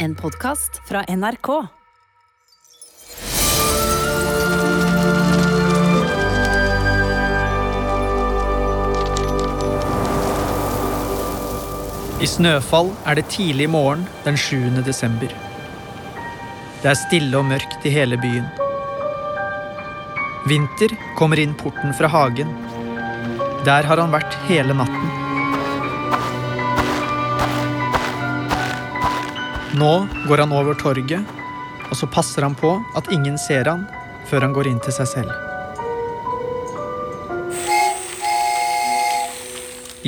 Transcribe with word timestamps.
En 0.00 0.14
podkast 0.14 0.76
fra 0.88 1.00
NRK. 1.10 1.48
I 12.22 12.28
snøfall 12.30 12.92
er 13.02 13.18
det 13.18 13.26
tidlig 13.34 13.66
morgen 13.74 14.06
den 14.22 14.38
7. 14.38 14.78
desember. 14.86 15.34
Det 16.78 16.92
er 16.92 17.00
stille 17.02 17.42
og 17.42 17.50
mørkt 17.50 17.82
i 17.82 17.90
hele 17.98 18.22
byen. 18.22 18.46
Vinter 20.46 20.94
kommer 21.18 21.42
inn 21.42 21.58
porten 21.58 21.90
fra 21.98 22.14
hagen. 22.14 22.54
Der 23.66 23.82
har 23.82 23.98
han 23.98 24.14
vært 24.14 24.38
hele 24.46 24.78
natten. 24.78 25.27
Nå 29.76 30.08
går 30.28 30.38
han 30.38 30.52
over 30.52 30.74
torget, 30.80 31.20
og 31.90 31.96
så 31.96 32.08
passer 32.08 32.46
han 32.46 32.56
på 32.56 32.70
at 32.96 33.10
ingen 33.12 33.36
ser 33.40 33.68
han 33.68 33.84
før 34.30 34.46
han 34.46 34.56
går 34.56 34.70
inn 34.70 34.80
til 34.80 34.94
seg 34.96 35.10
selv. 35.10 35.32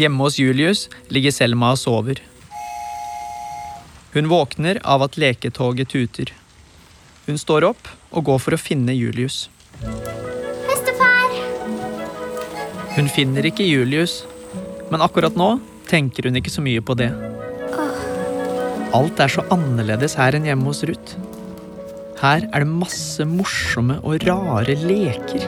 Hjemme 0.01 0.25
hos 0.25 0.39
Julius 0.41 0.87
ligger 1.13 1.35
Selma 1.35 1.75
og 1.75 1.81
sover. 1.81 2.23
Hun 4.15 4.31
våkner 4.33 4.81
av 4.81 5.05
at 5.05 5.19
leketoget 5.21 5.93
tuter. 5.93 6.33
Hun 7.27 7.39
står 7.39 7.69
opp 7.69 7.91
og 8.11 8.25
går 8.31 8.41
for 8.41 8.57
å 8.57 8.61
finne 8.61 8.97
Julius. 8.97 9.51
Bestefar! 10.65 11.37
Hun 12.97 13.13
finner 13.13 13.47
ikke 13.51 13.69
Julius, 13.69 14.23
men 14.89 15.05
akkurat 15.05 15.37
nå 15.37 15.59
tenker 15.91 16.31
hun 16.31 16.41
ikke 16.41 16.55
så 16.55 16.65
mye 16.65 16.81
på 16.81 16.97
det. 16.97 17.30
Alt 18.91 19.21
er 19.23 19.31
så 19.31 19.45
annerledes 19.55 20.17
her 20.19 20.35
enn 20.35 20.49
hjemme 20.49 20.67
hos 20.67 20.81
Ruth. 20.89 21.13
Her 22.19 22.43
er 22.51 22.65
det 22.65 22.69
masse 22.69 23.23
morsomme 23.23 24.01
og 24.03 24.25
rare 24.27 24.75
leker. 24.83 25.45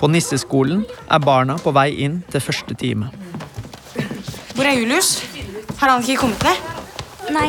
På 0.00 0.08
nisseskolen 0.08 0.86
er 1.10 1.24
barna 1.26 1.58
på 1.60 1.74
vei 1.74 1.90
inn 2.06 2.20
til 2.30 2.44
første 2.46 2.78
time. 2.78 3.10
Hvor 4.54 4.64
er 4.64 4.78
Julius? 4.78 5.10
Har 5.80 5.90
han 5.90 6.06
ikke 6.06 6.22
kommet 6.22 6.46
ned? 6.46 7.34
Nei. 7.34 7.48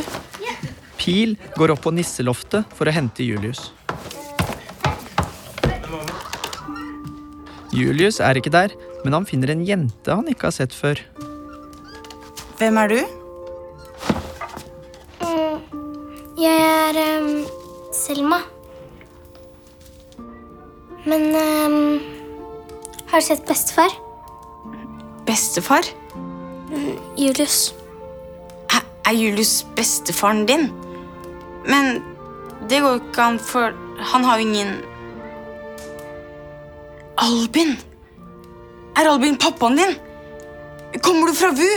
Pil 0.97 1.37
går 1.57 1.75
opp 1.75 1.85
på 1.85 1.93
nisseloftet 1.93 2.73
for 2.73 2.89
å 2.89 2.95
hente 2.95 3.23
Julius. 3.23 3.69
Julius 7.71 8.19
er 8.19 8.41
ikke 8.41 8.51
der, 8.51 8.73
men 9.03 9.13
han 9.13 9.25
finner 9.25 9.53
en 9.53 9.65
jente 9.65 10.13
han 10.13 10.29
ikke 10.29 10.49
har 10.49 10.55
sett 10.55 10.75
før. 10.75 10.99
Hvem 12.61 12.77
er 12.77 12.91
du? 12.91 12.99
Jeg 16.41 16.57
er 16.57 16.97
um, 17.21 17.45
Selma. 17.93 18.39
Men 21.05 21.27
um, 21.33 21.99
har 23.11 23.21
du 23.21 23.25
sett 23.25 23.45
bestefar? 23.49 23.93
Bestefar? 25.25 25.89
Julius. 27.17 27.73
Er 28.69 28.85
er 29.05 29.17
Julius 29.17 29.65
bestefaren 29.75 30.45
din? 30.49 30.69
Men 31.65 32.03
det 32.69 32.81
går 32.81 32.97
jo 32.97 33.01
ikke 33.01 33.21
an, 33.21 33.39
for 33.39 33.73
han 34.13 34.23
har 34.23 34.37
jo 34.37 34.47
ingen 34.47 34.75
Albin! 37.17 37.77
Er 38.97 39.07
Albin 39.07 39.37
pappaen 39.39 39.77
din? 39.79 39.95
Kommer 41.01 41.27
du 41.27 41.35
fra 41.37 41.51
VU? 41.55 41.71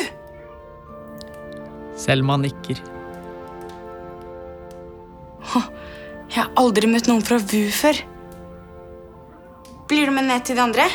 Selma 1.96 2.36
nikker. 2.36 2.80
Jeg 6.34 6.42
har 6.42 6.50
aldri 6.58 6.88
møtt 6.90 7.06
noen 7.06 7.22
fra 7.22 7.38
VU 7.38 7.68
før. 7.70 8.00
Blir 9.86 10.10
du 10.10 10.14
med 10.16 10.26
ned 10.26 10.42
til 10.48 10.58
de 10.58 10.64
andre? 10.64 10.88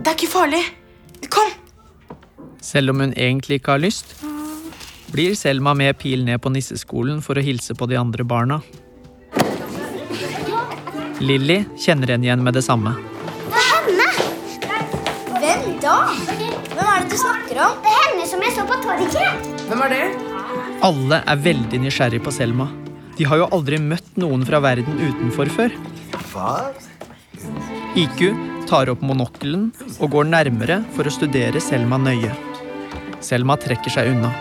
Det 0.00 0.08
er 0.08 0.16
ikke 0.16 0.30
farlig. 0.32 0.62
Kom! 1.28 1.52
Selv 2.64 2.94
om 2.94 3.02
hun 3.04 3.12
egentlig 3.12 3.60
ikke 3.60 3.76
har 3.76 3.82
lyst, 3.82 4.16
blir 5.12 5.36
Selma 5.36 5.74
med 5.76 5.98
Pil 6.00 6.24
ned 6.24 6.40
på 6.40 6.52
nisseskolen 6.54 7.20
for 7.20 7.36
å 7.36 7.44
hilse 7.44 7.76
på 7.76 7.90
de 7.90 8.00
andre 8.00 8.24
barna. 8.24 8.62
Lilly 11.20 11.60
kjenner 11.76 12.14
henne 12.14 12.30
igjen 12.30 12.44
med 12.46 12.56
det 12.56 12.64
samme. 12.64 12.96
Da? 15.80 15.94
Hvem 16.12 16.80
er 16.84 17.00
det 17.00 17.08
du 17.08 17.16
snakker 17.16 17.58
om? 17.64 17.78
Det 17.80 17.88
er 17.88 18.02
henne 18.04 18.26
som 18.28 18.42
jeg 18.44 18.52
så 18.52 18.66
på 18.68 18.76
torget. 18.84 19.46
Hvem 19.70 19.84
er 19.86 19.94
det? 19.94 20.02
Alle 20.84 21.20
er 21.24 21.40
veldig 21.46 21.80
nysgjerrig 21.86 22.20
på 22.24 22.32
Selma. 22.34 22.66
De 23.16 23.24
har 23.28 23.40
jo 23.40 23.48
aldri 23.56 23.78
møtt 23.80 24.10
noen 24.20 24.44
fra 24.48 24.60
verden 24.64 25.00
utenfor 25.00 25.48
før. 25.54 25.72
Hva? 26.32 26.52
IQ 27.96 28.20
tar 28.68 28.92
opp 28.92 29.00
monokkelen 29.04 29.70
og 29.98 30.12
går 30.12 30.28
nærmere 30.28 30.82
for 30.96 31.08
å 31.08 31.14
studere 31.14 31.62
Selma 31.64 31.98
nøye. 32.00 32.32
Selma 33.24 33.56
trekker 33.60 33.92
seg 33.92 34.12
unna. 34.12 34.34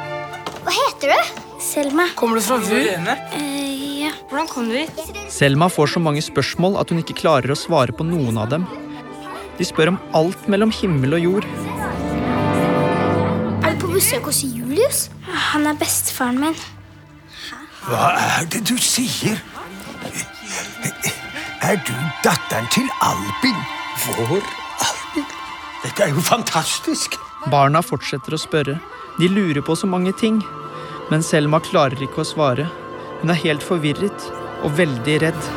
Hva 0.65 0.75
heter 0.75 1.15
du? 1.15 1.39
Selma. 1.63 2.09
Kommer 2.19 2.39
du 2.39 2.43
fra 2.43 2.59
VU? 2.59 2.75
Eh, 2.75 4.03
ja. 4.03 4.11
Hvordan 4.27 4.51
kom 4.51 4.67
du 4.67 4.75
dit? 4.75 5.01
Selma 5.31 5.71
får 5.71 5.95
så 5.95 6.03
mange 6.03 6.23
spørsmål 6.23 6.79
at 6.83 6.91
hun 6.91 6.99
ikke 7.03 7.17
klarer 7.23 7.55
å 7.55 7.59
svare 7.59 7.95
på 7.95 8.07
noen 8.07 8.39
av 8.39 8.51
dem. 8.51 8.67
De 9.59 9.65
spør 9.67 9.91
om 9.91 9.99
alt 10.15 10.47
mellom 10.47 10.71
himmel 10.71 11.17
og 11.17 11.23
jord. 11.25 11.47
Er 13.59 13.73
du 13.73 13.81
på 13.81 13.91
besøk 13.91 14.29
hos 14.31 14.39
Julius? 14.43 15.09
Han 15.51 15.67
er 15.67 15.75
bestefaren 15.79 16.39
min. 16.39 16.55
Hva 17.83 18.13
er 18.15 18.47
det 18.53 18.63
du 18.69 18.77
sier? 18.79 19.41
Er 21.59 21.75
du 21.83 21.93
datteren 22.23 22.71
til 22.71 22.87
Albin? 23.03 23.59
Vår 24.05 24.39
Albin? 24.87 25.27
Dette 25.83 26.07
er 26.07 26.15
jo 26.15 26.23
fantastisk. 26.23 27.19
Barna 27.51 27.83
fortsetter 27.83 28.35
å 28.35 28.39
spørre. 28.39 28.79
De 29.19 29.27
lurer 29.27 29.59
på 29.65 29.75
så 29.75 29.87
mange 29.91 30.15
ting. 30.15 30.39
Men 31.11 31.25
Selma 31.25 31.59
klarer 31.59 31.99
ikke 32.07 32.23
å 32.23 32.27
svare. 32.31 32.69
Hun 33.19 33.33
er 33.33 33.43
helt 33.43 33.65
forvirret 33.65 34.29
og 34.63 34.77
veldig 34.79 35.19
redd. 35.25 35.49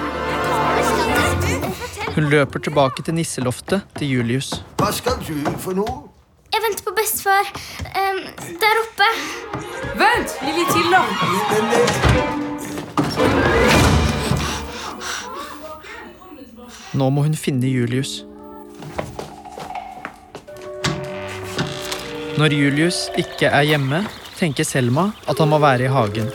Hun 2.13 2.27
løper 2.29 2.61
tilbake 2.61 3.03
til 3.03 3.15
nisseloftet 3.17 3.87
til 3.97 4.11
Julius. 4.19 4.51
Hva 4.77 4.91
skal 4.93 5.17
du 5.25 5.33
for 5.63 5.73
noe? 5.79 5.95
Jeg 6.53 6.61
venter 6.61 6.85
på 6.85 6.93
bestefar. 6.93 7.49
Um, 7.89 8.19
der 8.61 8.81
oppe. 8.83 9.09
Vent! 9.97 10.35
Litt 10.45 10.69
til, 10.75 10.93
da. 10.93 11.01
Nå 16.93 17.09
må 17.09 17.25
hun 17.25 17.33
finne 17.33 17.73
Julius. 17.73 18.27
Når 22.37 22.53
Julius 22.59 23.07
ikke 23.21 23.49
er 23.49 23.65
hjemme, 23.71 24.05
tenker 24.37 24.69
Selma 24.69 25.09
at 25.25 25.41
han 25.41 25.49
må 25.49 25.63
være 25.65 25.89
i 25.89 25.95
hagen. 25.97 26.29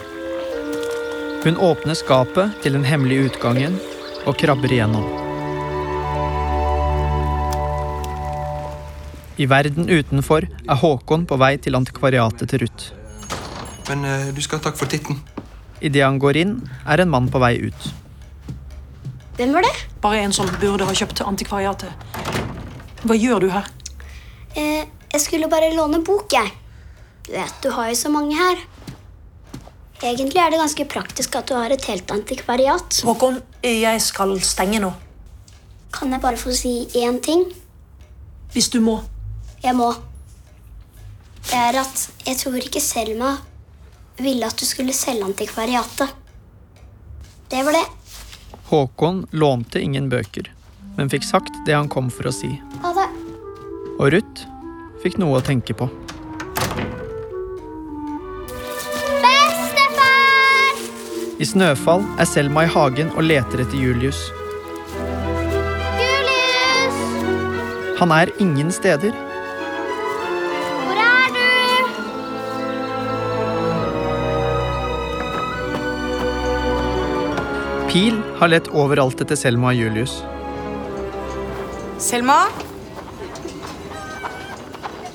Hun 1.45 1.61
åpner 1.61 1.93
skapet 1.93 2.57
til 2.65 2.73
den 2.79 2.89
hemmelige 2.89 3.29
utgangen 3.29 3.77
og 4.25 4.37
krabber 4.41 4.73
igjennom. 4.73 5.26
I 9.37 9.45
verden 9.45 9.85
utenfor 9.85 10.47
er 10.49 10.79
Håkon 10.81 11.27
på 11.29 11.37
vei 11.37 11.53
til 11.61 11.77
antikvariatet 11.77 12.49
til 12.49 12.63
Ruth. 12.63 12.89
Men 13.87 14.05
uh, 14.05 14.29
du 14.33 14.41
skal 14.41 14.57
ha 14.57 14.65
takk 14.65 14.79
for 14.79 14.89
titten. 14.89 15.19
Idet 15.77 16.01
han 16.01 16.17
går 16.17 16.39
inn, 16.41 16.55
er 16.89 17.03
en 17.03 17.11
mann 17.13 17.27
på 17.29 17.41
vei 17.43 17.53
ut. 17.61 17.89
Hvem 19.37 19.53
var 19.53 19.67
det? 19.67 19.73
Bare 20.01 20.23
en 20.25 20.33
som 20.33 20.49
burde 20.57 20.87
ha 20.89 20.95
kjøpt 20.97 21.19
til 21.19 21.29
antikvariatet. 21.29 22.07
Hva 23.05 23.17
gjør 23.17 23.43
du 23.45 23.51
her? 23.53 23.67
Eh, 24.57 24.87
jeg 25.13 25.21
skulle 25.21 25.49
bare 25.51 25.69
låne 25.75 26.01
bok, 26.01 26.33
jeg. 26.33 26.49
Du 27.27 27.35
vet, 27.35 27.53
du 27.61 27.69
har 27.75 27.91
jo 27.91 27.99
så 27.99 28.09
mange 28.09 28.33
her. 28.39 28.63
Egentlig 30.01 30.41
er 30.41 30.49
det 30.53 30.61
ganske 30.61 30.87
praktisk 30.89 31.37
at 31.37 31.45
du 31.49 31.53
har 31.57 31.69
et 31.73 31.85
helt 31.89 32.09
antikvariat. 32.13 33.01
Håkon, 33.05 33.37
jeg 33.61 34.01
skal 34.01 34.33
stenge 34.41 34.81
nå. 34.81 34.89
Kan 35.93 36.11
jeg 36.13 36.21
bare 36.25 36.41
få 36.41 36.55
si 36.57 36.73
én 36.97 37.21
ting? 37.21 37.45
Hvis 38.53 38.69
du 38.73 38.81
må. 38.81 38.97
Jeg 39.67 39.75
må. 39.75 39.89
Det 41.43 41.57
er 41.59 41.75
at 41.81 42.01
jeg 42.23 42.37
tror 42.39 42.55
ikke 42.61 42.79
Selma 42.79 43.33
ville 44.15 44.47
at 44.47 44.55
du 44.55 44.63
skulle 44.63 44.93
selge 44.95 45.27
antikvariatet. 45.27 46.13
Det 47.51 47.63
var 47.67 47.75
det. 47.75 47.83
Håkon 48.69 49.25
lånte 49.35 49.81
ingen 49.83 50.07
bøker, 50.11 50.47
men 50.95 51.11
fikk 51.11 51.27
sagt 51.27 51.51
det 51.67 51.75
han 51.75 51.91
kom 51.91 52.07
for 52.11 52.31
å 52.31 52.33
si. 52.35 52.53
Ha 52.83 52.93
det. 52.95 53.07
Og 53.97 54.11
Ruth 54.15 54.47
fikk 55.03 55.19
noe 55.19 55.41
å 55.41 55.43
tenke 55.43 55.75
på. 55.75 55.89
Bestefar! 59.19 60.81
I 61.43 61.51
snøfall 61.51 62.07
er 62.15 62.31
Selma 62.31 62.63
i 62.63 62.71
hagen 62.71 63.11
og 63.17 63.27
leter 63.27 63.67
etter 63.67 63.83
Julius. 63.83 64.29
Julius! 65.99 66.99
Han 67.99 68.15
er 68.15 68.31
ingen 68.39 68.71
steder. 68.71 69.26
Pil 77.97 78.19
har 78.37 78.51
lett 78.51 78.67
overalt 78.77 79.23
etter 79.23 79.33
Selma 79.39 79.71
og 79.71 79.79
Julius. 79.79 80.19
Selma? 81.97 82.35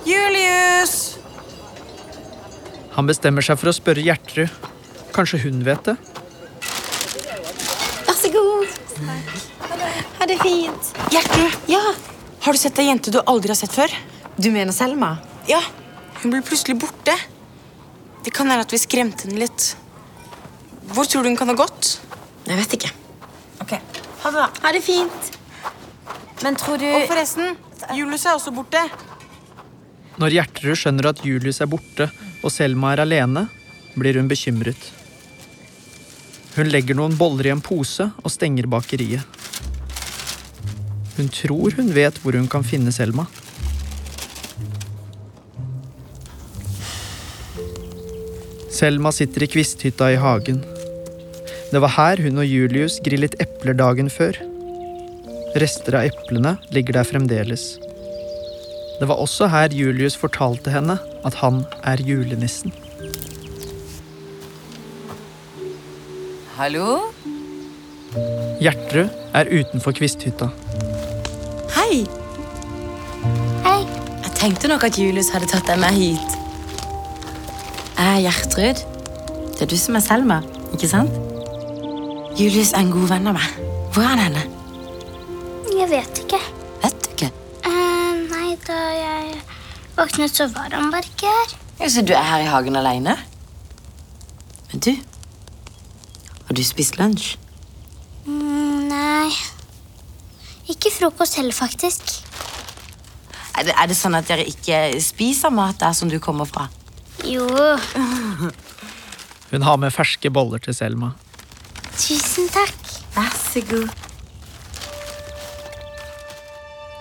Julius! 0.02 0.96
Han 2.96 3.06
bestemmer 3.06 3.46
seg 3.46 3.61
for 3.62 3.70
å 3.70 3.76
spørre 3.76 4.02
Gjertrud. 4.02 4.50
Kanskje 5.14 5.44
hun 5.44 5.62
vet 5.62 5.93
det? 5.93 5.94
Vær 8.11 8.19
så 8.19 8.34
god. 8.34 8.75
Ha 10.19 10.32
det 10.35 10.43
fint. 10.43 10.93
Gjertrud! 11.14 11.62
Ja, 11.70 11.87
Har 12.43 12.58
du 12.58 12.64
sett 12.67 12.82
ei 12.82 12.90
jente 12.90 13.14
du 13.14 13.23
aldri 13.23 13.55
har 13.55 13.62
sett 13.62 13.78
før? 13.78 13.94
du 14.35 14.50
mener 14.50 14.75
Selma? 14.75 15.20
Ja. 15.46 15.62
Hun 16.25 16.35
ble 16.35 16.43
plutselig 16.43 16.81
borte. 16.82 17.14
Det 18.26 18.35
kan 18.35 18.50
være 18.50 18.67
at 18.67 18.75
vi 18.75 18.82
skremte 18.82 19.31
henne 19.31 19.46
litt. 19.46 19.76
Hvor 20.90 21.06
tror 21.06 21.23
du 21.23 21.31
hun 21.31 21.38
kan 21.38 21.55
ha 21.55 21.62
gått? 21.62 22.00
Jeg 22.47 22.59
vet 22.59 22.75
ikke. 22.79 22.91
Ok, 23.62 23.73
Ha 24.23 24.31
det, 24.31 24.39
da. 24.39 24.49
Ha 24.62 24.73
det 24.75 24.83
fint. 24.85 25.31
Men 26.43 26.56
tror 26.59 26.79
du 26.79 26.87
Og 26.87 27.06
forresten, 27.11 27.56
Julius 27.94 28.27
er 28.27 28.35
også 28.35 28.53
borte. 28.55 28.81
Når 30.19 30.35
Gjertrud 30.37 30.79
skjønner 30.79 31.09
at 31.11 31.23
Julius 31.27 31.61
er 31.62 31.71
borte 31.71 32.09
og 32.43 32.50
Selma 32.53 32.93
er 32.93 33.03
alene, 33.05 33.47
blir 33.94 34.19
hun 34.19 34.29
bekymret. 34.31 34.91
Hun 36.56 36.69
legger 36.69 36.99
noen 36.99 37.15
boller 37.17 37.49
i 37.49 37.53
en 37.55 37.62
pose 37.65 38.11
og 38.11 38.31
stenger 38.31 38.69
bakeriet. 38.71 39.23
Hun 41.17 41.31
tror 41.33 41.79
hun 41.79 41.93
vet 41.95 42.19
hvor 42.23 42.37
hun 42.37 42.49
kan 42.50 42.67
finne 42.67 42.93
Selma. 42.93 43.27
Selma 48.73 49.12
sitter 49.15 49.45
i 49.45 49.50
kvisthytta 49.53 50.11
i 50.12 50.21
hagen. 50.21 50.62
Det 51.73 51.81
var 51.81 51.89
her 51.89 52.21
hun 52.21 52.37
og 52.37 52.45
Julius 52.45 52.99
grillet 53.01 53.33
epler 53.41 53.73
dagen 53.73 54.11
før. 54.13 54.37
Rester 55.57 55.97
av 55.97 56.11
eplene 56.11 56.59
ligger 56.77 56.99
der 56.99 57.09
fremdeles. 57.09 57.63
Det 58.99 59.09
var 59.09 59.17
også 59.17 59.49
her 59.49 59.73
Julius 59.73 60.19
fortalte 60.21 60.75
henne 60.75 60.99
at 61.25 61.39
han 61.41 61.63
er 61.89 62.03
julenissen. 62.05 62.77
Hallo? 66.59 67.01
Gjertrud 68.61 69.09
er 69.33 69.49
utenfor 69.49 69.97
kvisthytta. 69.97 70.53
Hei. 71.73 72.05
Hei. 73.65 73.81
Jeg 74.29 74.37
tenkte 74.45 74.69
nok 74.69 74.85
at 74.93 75.01
Julius 75.01 75.33
hadde 75.33 75.49
tatt 75.49 75.73
deg 75.73 75.81
med 75.81 75.97
hit. 75.97 76.41
Jeg 77.97 78.13
er 78.13 78.25
Gjertrud. 78.29 78.89
Det 79.57 79.65
er 79.65 79.73
du 79.73 79.79
som 79.81 79.97
er 79.97 80.05
Selma, 80.05 80.43
ikke 80.77 80.93
sant? 80.99 81.31
Julius 82.38 82.73
er 82.73 82.81
en 82.87 82.93
god 82.93 83.11
venn 83.12 83.29
av 83.31 83.37
meg. 83.37 83.56
Hvor 83.93 84.05
er 84.06 84.12
han 84.14 84.23
henne? 84.25 84.43
Jeg 85.73 85.88
vet 85.90 86.20
ikke. 86.25 86.38
Vet 86.82 86.96
du 87.05 87.08
ikke? 87.12 87.29
Eh, 87.69 88.23
nei, 88.31 88.55
da 88.67 88.79
jeg 88.96 89.40
våknet, 89.99 90.32
så 90.37 90.46
var 90.55 90.73
han 90.73 90.90
bare 90.93 91.08
ikke 91.11 91.29
her. 91.32 91.55
Ja, 91.82 91.88
Så 91.90 92.05
du 92.06 92.12
er 92.17 92.23
her 92.25 92.44
i 92.44 92.49
hagen 92.49 92.76
alene? 92.79 93.17
Men 94.73 94.81
du 94.81 94.93
Har 96.46 96.55
du 96.56 96.62
spist 96.64 96.99
lunsj? 96.99 97.37
Mm, 98.26 98.88
nei. 98.88 99.31
Ikke 100.73 100.90
frokost 100.93 101.37
heller, 101.37 101.52
faktisk. 101.52 102.02
Er 103.58 103.67
det, 103.69 103.75
er 103.76 103.87
det 103.90 103.96
sånn 103.96 104.17
at 104.17 104.28
dere 104.28 104.44
ikke 104.49 105.00
spiser 105.05 105.52
mat 105.52 105.78
der 105.81 105.93
som 105.96 106.08
du 106.08 106.19
kommer 106.20 106.49
fra? 106.49 106.69
Jo, 107.28 107.44
Hun 109.52 109.62
har 109.62 109.76
med 109.76 109.93
ferske 109.93 110.31
boller 110.32 110.58
til 110.64 110.75
Selma. 110.75 111.12
Tusen 111.99 112.49
takk. 112.53 112.79
Vær 113.12 113.35
så 113.37 113.61
god. 113.69 113.91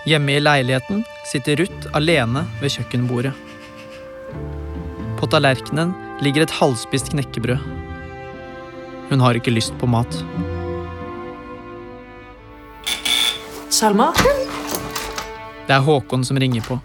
Hjemme 0.09 0.33
i 0.33 0.41
leiligheten 0.41 1.03
sitter 1.29 1.61
Ruth 1.61 1.91
alene 1.97 2.43
ved 2.61 2.73
kjøkkenbordet. 2.73 3.33
På 5.19 5.29
tallerkenen 5.29 5.93
ligger 6.25 6.47
et 6.47 6.55
halvspist 6.57 7.11
knekkebrød. 7.13 7.61
Hun 9.11 9.21
har 9.21 9.37
ikke 9.37 9.53
lyst 9.53 9.75
på 9.77 9.89
mat. 9.91 10.17
Selma? 13.69 14.11
Det 15.67 15.75
er 15.75 15.85
Håkon 15.85 16.25
som 16.25 16.39
ringer 16.41 16.65
på. 16.65 16.79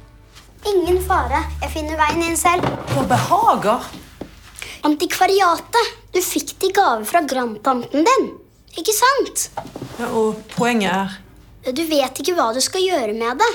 Ingen 0.66 1.00
fare. 1.06 1.42
Jeg 1.62 1.72
finner 1.72 1.98
veien 1.98 2.22
inn 2.28 2.36
selv. 2.38 2.66
På 2.92 3.04
behager? 3.08 3.86
Antikvariatet. 4.86 6.05
Du 6.16 6.22
fikk 6.24 6.54
det 6.60 6.70
i 6.70 6.72
gave 6.72 7.04
fra 7.04 7.20
grandtanten 7.28 8.06
din. 8.08 8.28
Ikke 8.80 8.92
sant? 8.96 9.50
Ja, 10.00 10.06
og 10.16 10.38
poenget 10.54 10.88
er 11.66 11.74
Du 11.76 11.82
vet 11.90 12.20
ikke 12.22 12.32
hva 12.38 12.46
du 12.56 12.60
skal 12.64 12.84
gjøre 12.86 13.12
med 13.16 13.36
det. 13.42 13.48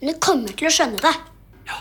Men 0.00 0.10
du 0.10 0.18
kommer 0.18 0.50
til 0.58 0.66
å 0.66 0.72
skjønne 0.74 0.98
det. 1.04 1.12
Ja, 1.68 1.76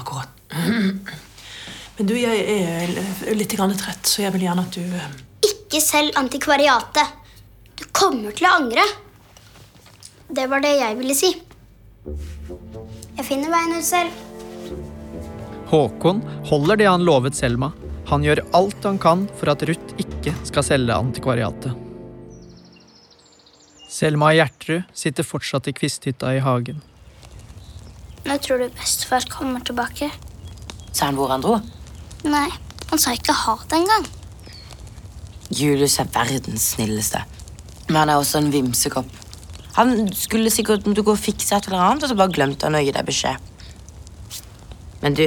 Akkurat. 0.00 0.32
Men 0.50 2.08
du, 2.10 2.16
jeg 2.18 2.40
er 2.50 3.38
litt 3.38 3.54
grann 3.54 3.76
trett, 3.78 4.02
så 4.10 4.24
jeg 4.24 4.34
vil 4.34 4.48
gjerne 4.48 4.64
at 4.66 4.74
du 4.74 4.82
eh, 4.82 5.14
Ikke 5.46 5.78
selg 5.84 6.18
antikvariatet. 6.18 7.14
Du 7.78 7.86
kommer 7.94 8.34
til 8.34 8.50
å 8.50 8.56
angre. 8.58 8.82
Det 10.34 10.48
var 10.50 10.66
det 10.66 10.74
jeg 10.80 10.98
ville 10.98 11.14
si. 11.14 11.30
Jeg 13.14 13.28
finner 13.30 13.54
veien 13.54 13.78
ut 13.78 13.86
selv. 13.86 14.10
Håkon 15.70 16.26
holder 16.50 16.82
det 16.82 16.90
han 16.90 17.06
lovet 17.06 17.38
Selma. 17.38 17.70
Han 18.10 18.24
gjør 18.24 18.42
alt 18.56 18.84
han 18.84 18.98
kan 19.00 19.24
for 19.38 19.52
at 19.52 19.62
Ruth 19.68 19.96
ikke 20.00 20.34
skal 20.44 20.66
selge 20.66 20.96
antikvariatet. 20.96 21.72
Selma 23.94 24.32
Gjertrud 24.34 24.90
sitter 24.96 25.26
fortsatt 25.26 25.68
i 25.70 25.74
kvisthytta 25.76 26.32
i 26.34 26.42
hagen. 26.42 26.82
Når 28.24 28.40
tror 28.42 28.62
du 28.64 28.74
bestefar 28.74 29.24
kommer 29.30 29.62
tilbake? 29.64 30.08
Sa 30.90 31.06
han 31.06 31.18
hvor 31.18 31.30
han 31.30 31.44
dro? 31.44 31.58
Nei, 32.24 32.48
han 32.90 33.00
sa 33.00 33.12
ikke 33.14 33.36
ha 33.36 33.54
det 33.68 33.78
engang. 33.78 34.08
Julius 35.54 35.98
er 36.02 36.10
verdens 36.14 36.72
snilleste. 36.74 37.22
Men 37.88 38.00
han 38.02 38.14
er 38.14 38.22
også 38.22 38.40
en 38.40 38.50
vimsekopp. 38.52 39.20
Han 39.76 40.08
skulle 40.14 40.52
sikkert 40.54 40.86
du 40.86 41.02
gå 41.02 41.14
og 41.14 41.20
fikse 41.20 41.56
et 41.56 41.68
eller 41.68 41.82
annet, 41.82 42.04
og 42.04 42.12
så 42.12 42.18
bare 42.18 42.32
glemte 42.34 42.66
han 42.66 42.78
å 42.78 42.82
gi 42.82 42.94
deg 42.94 43.06
beskjed. 43.08 43.50
Men 45.02 45.18
du, 45.18 45.26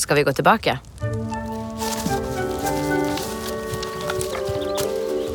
skal 0.00 0.18
vi 0.18 0.26
gå 0.26 0.34
tilbake? 0.34 0.80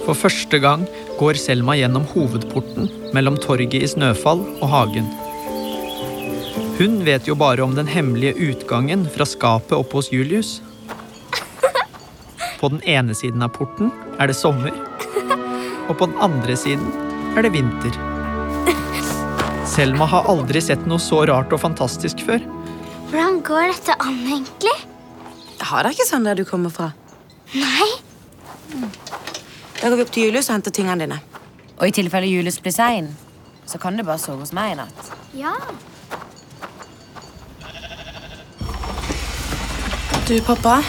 For 0.06 0.14
første 0.14 0.60
gang 0.62 0.86
går 1.18 1.38
Selma 1.42 1.74
gjennom 1.80 2.06
hovedporten 2.12 2.90
mellom 3.16 3.40
torget 3.42 3.80
i 3.80 3.88
Snøfall 3.90 4.44
og 4.60 4.68
hagen. 4.70 5.08
Hun 6.76 7.00
vet 7.08 7.26
jo 7.26 7.38
bare 7.40 7.64
om 7.64 7.74
den 7.78 7.90
hemmelige 7.90 8.36
utgangen 8.52 9.08
fra 9.10 9.26
skapet 9.26 9.74
oppe 9.78 9.98
hos 9.98 10.12
Julius. 10.14 10.60
På 12.60 12.70
den 12.70 12.84
ene 12.86 13.16
siden 13.18 13.42
av 13.46 13.54
porten 13.56 13.90
er 14.20 14.30
det 14.30 14.38
sommer, 14.38 14.76
og 15.88 15.96
på 15.98 16.10
den 16.10 16.20
andre 16.22 16.58
siden 16.60 16.86
er 17.36 17.48
det 17.48 17.56
vinter. 17.56 17.98
Selma 19.76 20.06
har 20.08 20.30
aldri 20.32 20.62
sett 20.64 20.86
noe 20.88 21.02
så 21.02 21.24
rart 21.28 21.54
og 21.56 21.64
fantastisk 21.64 22.22
før. 22.28 22.44
Hvordan 23.10 23.42
går 23.48 23.72
dette 23.74 23.98
an, 24.00 24.22
egentlig? 24.28 24.76
Har 25.66 25.84
dere 25.84 25.96
ikke 25.96 26.08
sånn 26.08 26.28
der 26.28 26.38
du 26.38 26.46
kommer 26.48 26.74
fra? 26.74 26.92
Nei. 27.56 27.90
Da 29.82 29.90
går 29.90 30.00
vi 30.00 30.06
opp 30.06 30.12
til 30.16 30.30
Julius 30.30 30.50
og 30.50 30.56
henter 30.56 30.74
tingene 30.74 31.06
dine. 31.06 31.20
Og 31.76 31.90
i 31.90 31.94
tilfelle 31.96 32.30
Julius 32.32 32.60
blir 32.64 32.74
sein, 32.74 33.10
så 33.68 33.78
kan 33.82 33.98
du 33.98 34.04
bare 34.08 34.22
sove 34.22 34.46
hos 34.46 34.54
meg 34.56 34.74
i 34.74 34.78
natt. 34.80 35.12
Ja. 35.36 35.56
Du, 40.26 40.40
pappa. 40.42 40.80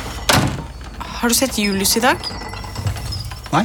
Har 1.17 1.29
du 1.29 1.35
sett 1.35 1.59
Julius 1.59 1.97
i 1.99 2.05
dag? 2.05 2.23
Nei? 3.53 3.65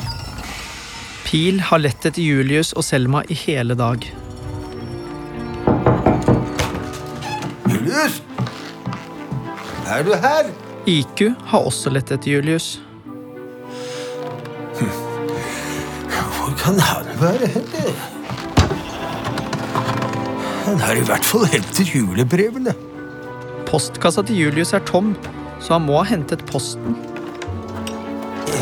Pil 1.28 1.62
har 1.64 1.80
lett 1.80 2.06
etter 2.10 2.24
Julius 2.24 2.74
og 2.76 2.84
Selma 2.84 3.22
i 3.32 3.38
hele 3.46 3.78
dag. 3.80 4.04
Julius? 7.72 8.20
Er 9.88 10.04
du 10.08 10.12
her? 10.16 10.52
IQ 10.90 11.30
har 11.54 11.68
også 11.68 11.92
lett 11.94 12.12
etter 12.12 12.34
Julius. 12.34 12.74
Kan 16.62 16.80
han 16.80 17.08
være 17.20 17.48
henne? 17.56 17.94
Han 20.66 20.80
har 20.80 21.00
i 21.00 21.06
hvert 21.08 21.26
fall 21.26 21.48
hentet 21.50 21.90
julebrevene. 21.96 22.76
Postkassa 23.66 24.22
til 24.28 24.44
Julius 24.44 24.74
er 24.78 24.84
tom, 24.86 25.16
så 25.60 25.80
han 25.80 25.88
må 25.88 25.98
ha 26.02 26.06
hentet 26.12 26.46
posten. 26.52 27.00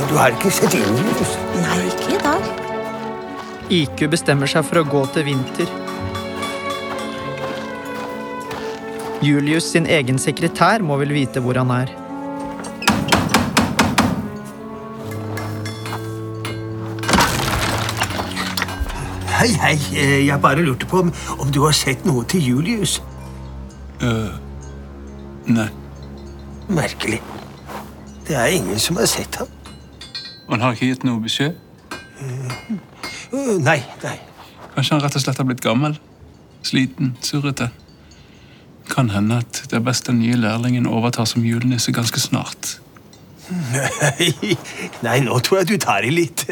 Du 0.09 0.15
har 0.15 0.31
ikke 0.31 0.51
sett 0.53 0.77
Julius? 0.79 1.35
Nei, 1.59 1.79
ikke 1.91 2.15
i 2.15 2.23
dag. 2.23 2.49
IQ 3.69 4.05
bestemmer 4.15 4.49
seg 4.49 4.65
for 4.65 4.81
å 4.81 4.87
gå 4.87 5.03
til 5.13 5.27
Vinter. 5.27 5.77
Julius 9.21 9.73
sin 9.73 9.89
egen 9.91 10.17
sekretær 10.21 10.81
må 10.85 10.95
vel 11.01 11.11
vite 11.13 11.43
hvor 11.43 11.59
han 11.59 11.75
er. 11.75 11.91
Hei, 19.39 19.49
hei. 19.61 19.75
Eh, 19.95 20.25
Jeg 20.27 20.41
bare 20.41 20.61
lurte 20.65 20.85
på 20.85 20.99
om, 20.99 21.13
om 21.39 21.51
du 21.51 21.61
har 21.63 21.71
sett 21.75 22.05
noe 22.05 22.25
til 22.27 22.43
Julius. 22.43 22.97
Øh, 24.03 24.33
nei. 25.47 25.67
Merkelig. 26.69 27.21
Det 28.27 28.35
er 28.35 28.45
ingen 28.53 28.79
som 28.79 28.99
har 28.99 29.05
sett 29.09 29.35
ham. 29.39 29.47
Han 30.49 30.61
har 30.61 30.75
ikke 30.75 30.89
gitt 30.91 31.03
noe 31.07 31.21
beskjed? 31.23 31.55
Øh, 32.21 33.55
Nei, 33.61 33.79
nei. 34.03 34.15
Kanskje 34.73 34.95
han 34.95 35.03
rett 35.03 35.15
og 35.15 35.21
slett 35.21 35.37
har 35.37 35.45
blitt 35.47 35.61
gammel? 35.63 35.95
Sliten, 36.65 37.13
surrete? 37.23 37.69
Kan 38.89 39.11
hende 39.13 39.37
at 39.43 39.63
det 39.69 39.77
er 39.77 39.83
best 39.85 40.07
den 40.09 40.19
nye 40.19 40.35
lærlingen 40.37 40.87
overtar 40.89 41.27
som 41.29 41.45
julenisse 41.45 41.93
ganske 41.93 42.19
snart. 42.19 42.79
Nei, 43.49 44.55
nei, 45.01 45.15
nå 45.25 45.39
tror 45.41 45.61
jeg 45.63 45.67
du 45.71 45.77
tar 45.81 46.05
i 46.05 46.11
litt. 46.13 46.43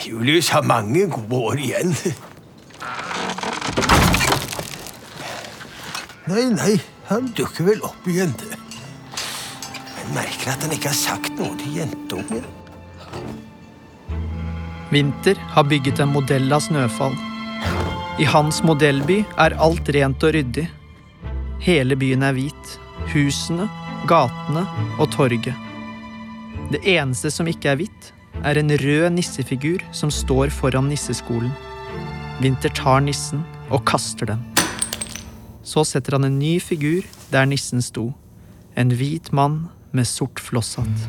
Julius 0.00 0.48
har 0.50 0.62
mange 0.62 1.06
gode 1.06 1.36
år 1.36 1.60
igjen. 1.60 1.94
Nei, 6.30 6.44
nei, 6.54 6.74
han 7.10 7.28
dukker 7.36 7.66
vel 7.66 7.82
opp 7.84 8.06
igjen. 8.08 8.32
Men 9.96 10.14
merker 10.16 10.52
at 10.54 10.64
han 10.64 10.72
ikke 10.76 10.92
har 10.92 10.98
sagt 10.98 11.34
noe 11.40 11.52
til 11.60 11.80
jentungen. 11.80 12.46
Vinter 14.90 15.38
har 15.54 15.66
bygget 15.70 16.00
en 16.02 16.14
modell 16.14 16.48
av 16.54 16.64
snøfall. 16.64 17.16
I 18.20 18.28
hans 18.28 18.60
modellby 18.66 19.20
er 19.38 19.56
alt 19.62 19.90
rent 19.94 20.24
og 20.26 20.34
ryddig. 20.34 20.66
Hele 21.62 21.98
byen 21.98 22.24
er 22.26 22.34
hvit. 22.38 22.78
Husene, 23.12 23.68
gatene 24.08 24.64
og 24.98 25.10
torget. 25.14 25.54
Det 26.70 26.80
eneste 26.88 27.30
som 27.34 27.48
ikke 27.50 27.72
er 27.72 27.78
hvitt, 27.80 28.10
er 28.44 28.58
en 28.58 28.70
rød 28.70 29.10
nissefigur 29.14 29.82
som 29.92 30.10
står 30.10 30.48
foran 30.54 30.88
nisseskolen. 30.88 31.52
Vinter 32.40 32.72
tar 32.72 33.00
nissen 33.04 33.42
og 33.70 33.84
kaster 33.84 34.32
den. 34.32 34.44
Så 35.62 35.84
setter 35.84 36.16
han 36.16 36.24
en 36.24 36.38
ny 36.40 36.56
figur 36.60 37.04
der 37.32 37.44
nissen 37.44 37.82
sto. 37.84 38.10
En 38.76 38.90
hvit 38.96 39.32
mann 39.32 39.68
med 39.92 40.08
sort 40.08 40.40
flosshatt. 40.40 41.08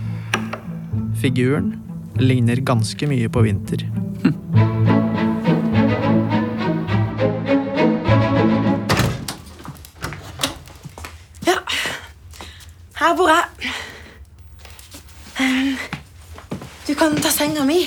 Figuren 1.21 1.75
ligner 2.19 2.59
ganske 2.65 3.07
mye 3.07 3.29
på 3.31 3.45
Vinter. 3.47 3.87
Her 13.01 13.15
bor 13.17 13.31
jeg. 13.31 13.71
Ehm, 15.41 15.77
Du 16.87 16.95
kan 16.95 17.15
ta 17.15 17.29
senga 17.31 17.63
mi. 17.63 17.85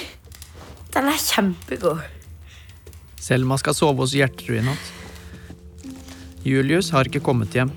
Den 0.95 1.09
er 1.11 1.19
kjempegod. 1.35 2.03
Selma 3.21 3.57
skal 3.59 3.75
sove 3.76 4.05
hos 4.05 4.14
Gjertrud 4.14 4.59
i 4.61 4.64
natt. 4.67 4.93
Julius 6.45 6.91
har 6.93 7.09
ikke 7.09 7.23
kommet 7.25 7.55
hjem. 7.57 7.73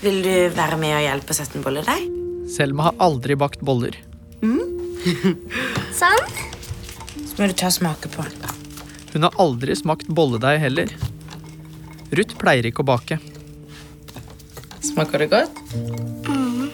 Vil 0.00 0.22
du 0.24 0.32
være 0.56 0.78
med 0.80 0.96
og 0.96 1.04
hjelpe 1.04 1.34
å 1.34 1.36
sette 1.36 1.58
en 1.58 1.64
bolle 1.64 1.84
deg? 1.84 2.08
Selma 2.52 2.88
har 2.88 2.98
aldri 3.04 3.36
bakt 3.40 3.62
boller. 3.64 3.96
Sånn. 6.00 6.24
Så 7.24 7.36
må 7.38 7.48
du 7.50 7.54
ta 7.56 7.68
og 7.68 7.76
smake 7.76 8.10
på 8.12 8.24
den. 8.24 8.60
Hun 9.14 9.26
har 9.28 9.36
aldri 9.42 9.76
smakt 9.78 10.08
bolledeig 10.08 10.58
heller. 10.62 10.90
Ruth 12.14 12.36
pleier 12.40 12.66
ikke 12.68 12.82
å 12.84 12.88
bake. 12.88 13.20
Smaker 14.84 15.24
det 15.24 15.30
godt? 15.32 15.62
Mhm. 16.28 16.70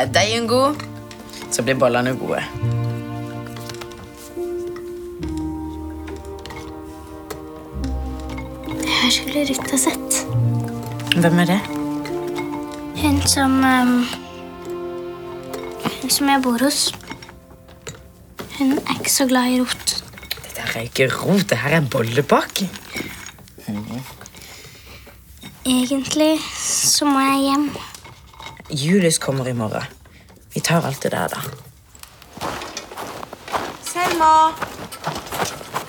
Er 0.00 0.08
deigen 0.10 0.48
god, 0.50 0.80
så 1.54 1.62
blir 1.62 1.78
bollene 1.78 2.16
gode. 2.18 2.42
Jeg 9.04 9.12
skulle 9.12 9.40
Ruth 9.44 9.70
ha 9.70 9.76
sett. 9.76 10.14
Hvem 11.20 11.40
er 11.42 11.48
det? 11.50 11.58
Hun 13.02 13.18
som 13.28 13.58
um, 13.60 14.06
Hun 16.00 16.10
som 16.14 16.30
jeg 16.32 16.42
bor 16.46 16.64
hos. 16.64 16.78
Hun 18.54 18.72
er 18.78 18.94
ikke 18.96 19.12
så 19.12 19.26
glad 19.28 19.52
i 19.52 19.60
rot. 19.60 19.92
Dette 20.38 20.64
her 20.64 20.80
er 20.80 20.88
ikke 20.88 21.10
rot, 21.18 21.44
det 21.50 21.60
her 21.60 21.76
er 21.82 21.90
bollebaking. 21.92 22.72
Egentlig 25.66 26.40
så 26.64 27.04
må 27.04 27.20
jeg 27.28 27.44
hjem. 27.50 27.70
Julius 28.72 29.20
kommer 29.20 29.52
i 29.52 29.52
morgen. 29.52 29.84
Vi 30.54 30.64
tar 30.64 30.80
alt 30.80 31.04
det 31.04 31.12
der, 31.12 31.28
da. 31.28 31.44
Selma! 33.84 34.34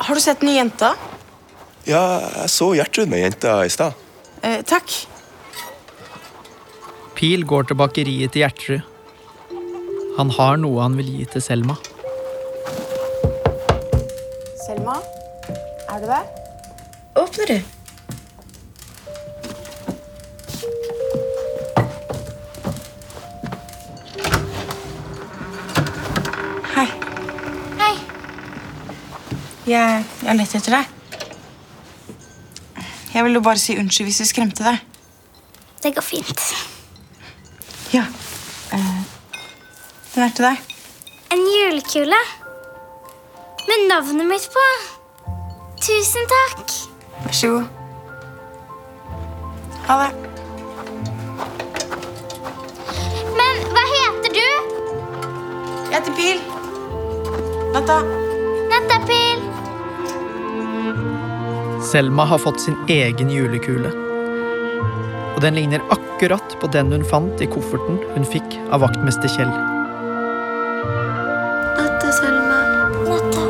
Har 0.03 0.15
du 0.15 0.19
sett 0.19 0.43
den 0.43 0.51
nye 0.51 0.65
jenta? 0.65 0.97
Ja, 1.85 2.01
jeg 2.41 2.49
så 2.49 2.71
Gjertrud 2.73 3.11
med 3.11 3.21
jenta 3.21 3.59
i 3.61 3.69
stad. 3.69 3.93
Eh, 4.41 4.63
takk. 4.65 4.89
Pil 7.15 7.45
går 7.45 7.67
til 7.69 7.77
bakeriet 7.77 8.33
til 8.33 8.41
Gjertrud. 8.41 8.81
Han 10.17 10.31
har 10.33 10.57
noe 10.57 10.81
han 10.81 10.97
vil 10.97 11.11
gi 11.19 11.27
til 11.29 11.43
Selma. 11.45 11.75
Selma, 14.65 14.97
er 15.93 16.01
du 16.01 16.09
der? 16.09 16.25
Åpner 17.21 17.53
du? 17.53 17.59
Hei. 26.75 26.89
Hei. 27.77 27.93
Jeg, 29.69 30.05
jeg 30.25 30.41
lette 30.41 30.63
etter 30.63 30.79
deg. 30.79 30.95
Jeg 33.15 33.23
ville 33.23 33.41
bare 33.41 33.57
si 33.57 33.77
unnskyld 33.79 34.09
hvis 34.09 34.19
vi 34.19 34.25
skremte 34.27 34.63
deg. 34.65 34.81
Det 35.83 35.93
går 35.95 36.03
fint. 36.03 36.41
Ja. 37.93 38.03
Eh, 38.75 38.97
den 40.15 40.23
er 40.25 40.33
til 40.35 40.47
deg. 40.49 40.73
En 41.31 41.45
julekule 41.47 42.19
med 43.69 43.87
navnet 43.87 44.27
mitt 44.27 44.49
på. 44.51 44.65
Tusen 45.85 46.27
takk. 46.33 46.75
Vær 47.23 47.39
så 47.39 47.53
god. 47.53 47.65
Ha 49.87 49.97
det. 50.01 50.11
Men 53.39 53.63
hva 53.71 53.85
heter 53.93 54.35
du? 54.35 54.47
Jeg 55.91 55.95
heter 55.95 56.13
Pil. 56.19 56.39
Natta. 57.77 57.99
Nattapil. 58.73 59.34
Selma 61.95 62.25
har 62.25 62.37
fått 62.37 62.61
sin 62.61 62.75
egen 62.87 63.29
julekule. 63.31 63.87
Og 65.35 65.37
den 65.41 65.55
ligner 65.55 65.79
akkurat 65.95 66.55
på 66.59 66.67
den 66.67 66.91
hun 66.91 67.05
fant 67.07 67.39
i 67.39 67.47
kofferten 67.47 68.01
hun 68.17 68.27
fikk 68.27 68.57
av 68.75 68.81
vaktmester 68.83 69.31
Kjell. 69.31 69.53
Natta, 71.77 72.11
Selma. 72.17 72.57
Natta. 73.05 73.45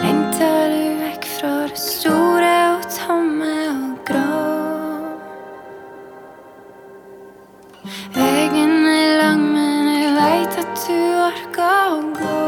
Lengter 0.00 0.72
du 0.72 0.88
vekk 1.02 1.28
fra 1.34 1.52
det 1.66 1.82
store 1.84 2.56
og 2.70 2.88
tomme 2.96 3.52
og 3.74 4.00
grå? 4.08 4.24
Veien 8.16 8.76
er 8.96 9.14
lang, 9.20 9.46
men 9.60 9.94
jeg 9.98 10.18
veit 10.22 10.60
at 10.64 10.84
du 10.88 10.98
orker 11.28 11.96
å 12.00 12.04
gå. 12.16 12.45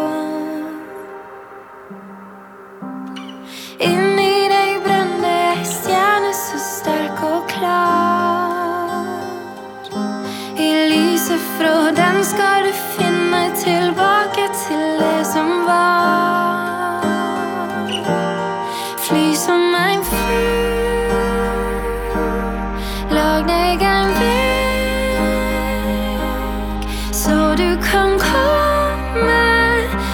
Du 27.58 27.66
kan 27.82 28.12
komme 28.22 29.34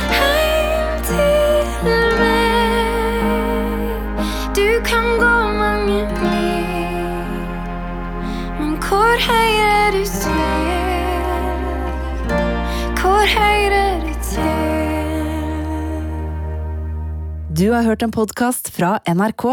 hjem 0.08 1.04
til 1.04 1.68
meg. 2.16 4.16
Du 4.56 4.80
kan 4.86 5.04
gå 5.20 5.32
mange 5.58 5.98
mil, 6.22 7.36
men 8.62 8.72
hvor 8.80 9.12
hører 9.26 9.92
du 9.92 10.04
til? 10.08 11.20
Hvor 13.02 13.24
hører 13.36 14.00
du 14.06 14.12
til? 14.32 14.64
Du 17.60 17.66
har 17.76 17.84
hørt 17.84 18.02
en 18.02 18.14
podkast 18.14 18.72
fra 18.72 18.98
NRK. 19.04 19.44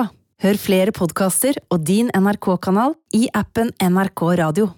Hør 0.42 0.58
flere 0.58 0.92
podkaster 0.96 1.54
og 1.68 1.88
din 1.88 2.10
NRK-kanal 2.16 2.96
i 3.14 3.28
appen 3.36 3.72
NRK 3.84 4.22
Radio. 4.40 4.72